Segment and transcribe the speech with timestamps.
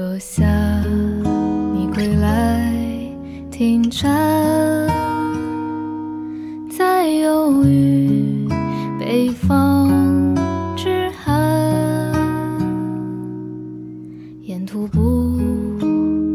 [0.00, 0.46] 若夏
[1.74, 2.72] 你归来
[3.50, 4.10] 停船，
[6.70, 8.48] 在忧郁
[8.98, 10.34] 北方
[10.74, 12.10] 之寒，
[14.40, 15.36] 沿途不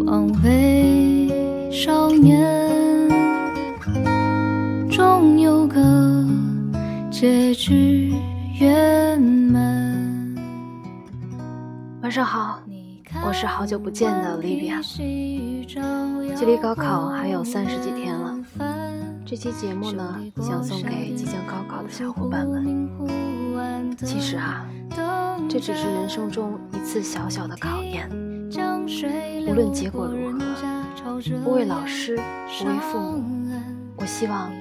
[0.06, 1.28] 枉为
[1.72, 2.40] 少年，
[4.92, 6.24] 终有个
[7.10, 8.14] 结局
[8.60, 10.36] 圆满。
[12.04, 12.60] 晚上好，
[13.26, 14.80] 我是好久不见的 Livia。
[16.38, 18.38] 距离高考还有三十几天了，
[19.26, 22.88] 这期节目呢，想送给即将高考的小伙伴们。
[23.98, 24.64] 其实啊，
[25.50, 28.08] 这只是人生中一次小小的考验，
[29.48, 32.20] 无论结果如何，不为老师，
[32.60, 33.60] 不为父母，
[33.96, 34.52] 我希望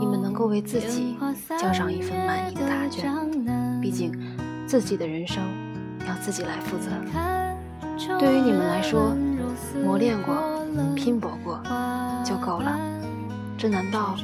[0.00, 1.16] 你们能够为自己
[1.56, 3.14] 交上一份满意的答卷。
[3.80, 4.12] 毕竟，
[4.66, 5.40] 自己的人生。
[6.06, 7.47] 要自己来负责。
[8.18, 9.16] 对于你们来说，
[9.84, 10.34] 磨练过、
[10.94, 11.60] 拼搏过
[12.24, 12.78] 就够了，
[13.56, 14.14] 这难道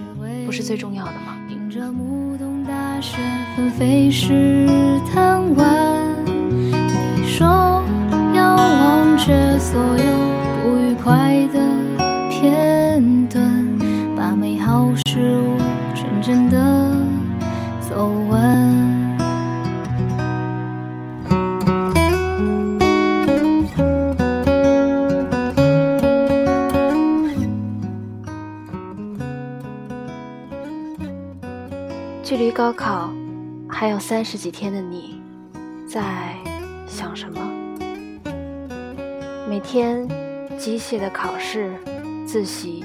[0.47, 1.37] 不是最重要的吗？
[1.49, 3.17] 迎着木桶大雪
[3.57, 4.69] 纷飞时
[5.13, 6.25] 贪玩
[7.17, 7.83] 你说
[8.33, 10.05] 要忘却所有
[10.63, 11.61] 不愉快的
[12.31, 13.79] 片段，
[14.17, 15.59] 把美好事物
[15.95, 16.74] 纯真的
[32.37, 33.13] 距离高考
[33.69, 35.23] 还有三十几天的你，
[35.87, 36.35] 在
[36.85, 37.41] 想什么？
[39.49, 40.09] 每天
[40.59, 41.73] 机械的考试、
[42.27, 42.85] 自习，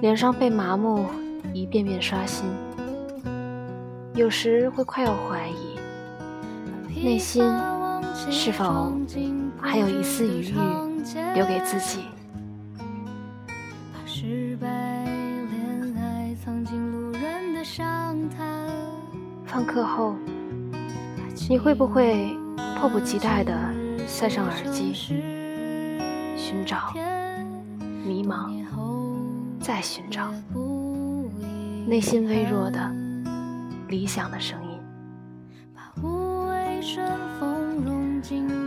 [0.00, 1.04] 脸上被麻木
[1.52, 2.44] 一遍遍刷新，
[4.14, 7.42] 有时会快要怀疑，内心
[8.30, 8.92] 是否
[9.60, 10.54] 还有一丝余裕
[11.34, 12.02] 留给自己？
[19.52, 20.14] 放课后，
[21.46, 22.34] 你会不会
[22.80, 23.52] 迫不及待地
[24.06, 26.94] 塞上耳机，寻找、
[28.02, 28.50] 迷茫，
[29.60, 30.32] 再寻找
[31.86, 32.90] 内心微弱的
[33.88, 34.80] 理想的声音，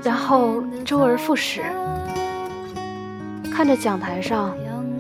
[0.04, 1.64] 然后周而复始，
[3.52, 4.56] 看着讲台上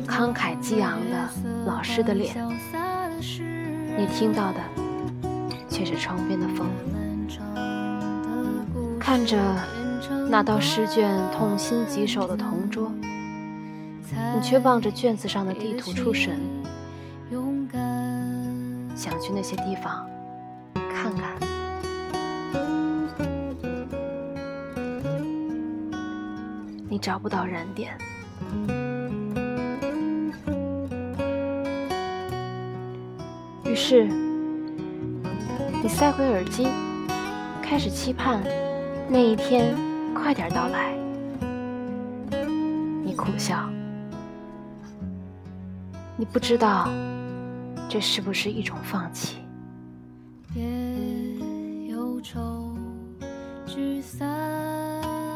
[0.07, 1.29] 慷慨激昂的
[1.67, 2.35] 老师的脸，
[3.95, 4.74] 你听到的。
[5.75, 6.69] 却是窗边的风，
[8.97, 9.37] 看着
[10.29, 12.89] 那道试卷痛心疾首的同桌，
[14.33, 16.39] 你却望着卷子上的地图出神，
[18.95, 20.07] 想去那些地方
[20.73, 21.35] 看看。
[26.87, 27.97] 你找不到燃点，
[33.65, 34.24] 于是。
[35.85, 36.67] 你塞回耳机，
[37.61, 38.41] 开始期盼
[39.07, 39.75] 那一天
[40.15, 40.97] 快点到来。
[43.03, 43.69] 你苦笑，
[46.17, 46.89] 你不知道
[47.87, 49.37] 这是不是一种放弃。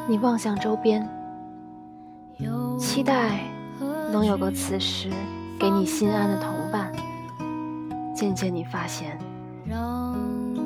[0.08, 1.08] 你望向周边，
[2.80, 3.42] 期待
[4.12, 5.12] 能有个此时
[5.60, 6.92] 给你心安的同伴。
[8.16, 9.16] 渐渐，你发现。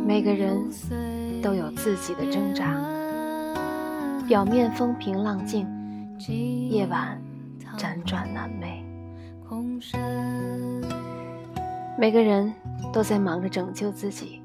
[0.05, 0.69] 每个人
[1.41, 2.73] 都有自己的挣扎，
[4.27, 5.65] 表面风平浪静，
[6.69, 7.21] 夜晚
[7.77, 8.83] 辗转难寐。
[11.97, 12.53] 每个人
[12.91, 14.41] 都在忙着拯救自己，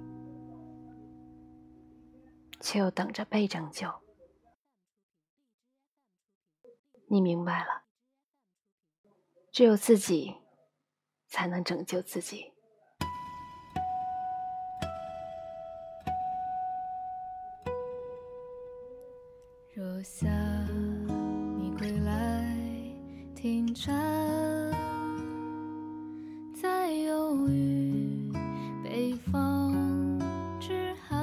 [2.60, 3.90] 却又等着被拯救。
[7.08, 7.82] 你明白了，
[9.50, 10.36] 只有自己
[11.26, 12.52] 才能拯救自己。
[19.98, 20.28] 若夏
[21.58, 22.56] 你归来
[23.34, 23.92] 停站，
[26.54, 28.30] 在忧郁
[28.84, 29.74] 北方
[30.60, 31.18] 之寒。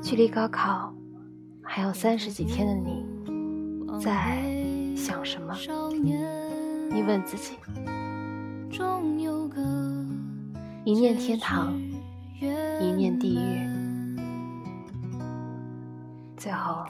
[0.00, 0.94] 距离高考
[1.60, 3.04] 还有三十几天的你，
[4.02, 4.42] 在
[4.96, 5.54] 想什么？
[6.90, 7.58] 你问自己。
[10.86, 11.78] 一念天堂，
[12.40, 13.68] 一念地狱。
[16.38, 16.86] 最后，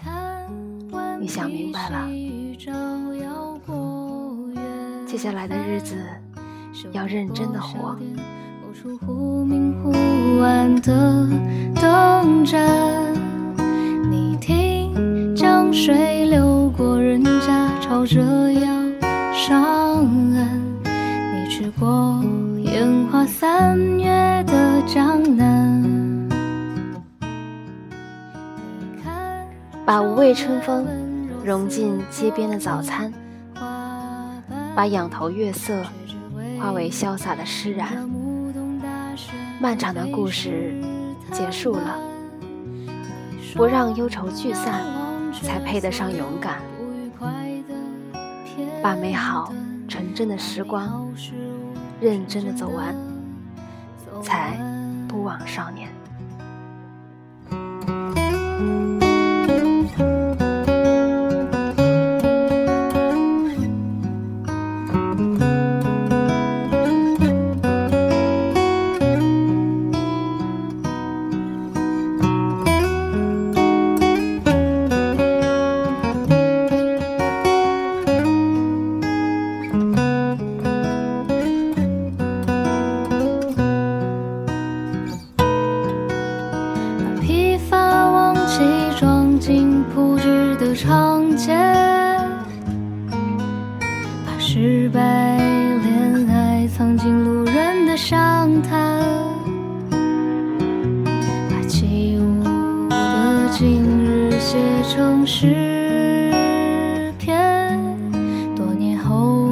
[1.21, 2.09] 你想明白了，
[5.07, 5.95] 接下来的日子
[6.93, 7.95] 要认真的活。
[14.11, 16.99] 你听江水流过。
[17.83, 18.23] 朝着
[18.53, 18.71] 要
[19.35, 19.63] 上
[20.33, 20.49] 岸。
[20.85, 22.23] 你去过
[22.59, 25.83] 烟花三月的江南，
[29.85, 30.87] 把无畏春风
[31.45, 33.13] 融进街边的早餐，
[34.75, 35.83] 把仰头月色
[36.59, 38.09] 化为潇洒的释然。
[39.61, 40.75] 漫长的故事
[41.33, 41.99] 结束了，
[43.55, 44.83] 不让忧愁聚散，
[45.43, 46.61] 才配得上勇敢。
[48.83, 49.53] 把美好
[49.89, 51.13] 纯真的时光
[52.01, 52.95] 认真的走完，
[54.23, 54.59] 才
[55.09, 55.89] 不枉少年。
[90.71, 91.53] 的长街，
[94.25, 95.37] 把失败、
[95.83, 99.03] 恋爱藏进路人的伤谈，
[99.91, 104.59] 把起舞的今日写
[104.89, 106.33] 成诗
[107.19, 107.77] 篇，
[108.55, 109.49] 多年后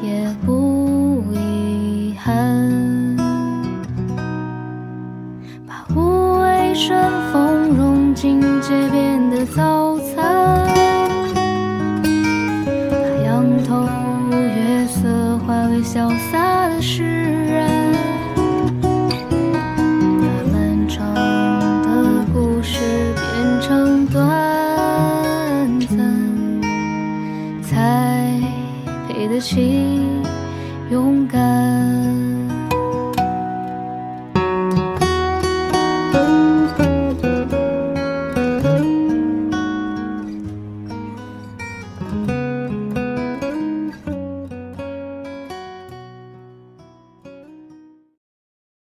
[0.00, 3.16] 也不遗憾。
[5.66, 6.96] 把无畏顺
[7.32, 7.39] 风。
[8.14, 10.16] 进街边的早餐，
[12.90, 13.86] 把仰头
[14.32, 16.39] 月色化为潇洒